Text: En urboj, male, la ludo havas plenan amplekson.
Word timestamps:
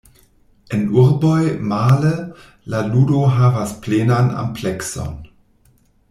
En 0.75 0.79
urboj, 1.01 1.41
male, 1.73 2.13
la 2.73 2.79
ludo 2.93 3.21
havas 3.37 3.75
plenan 3.87 4.31
amplekson. 4.45 5.17